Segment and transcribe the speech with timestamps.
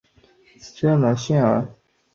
[0.99, 1.75] 勒谢拉尔。